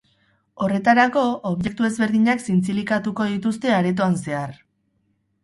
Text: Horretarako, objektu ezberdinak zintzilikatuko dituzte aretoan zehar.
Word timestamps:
Horretarako, 0.63 1.25
objektu 1.49 1.87
ezberdinak 1.89 2.41
zintzilikatuko 2.47 3.29
dituzte 3.35 3.75
aretoan 3.77 4.19
zehar. 4.25 4.59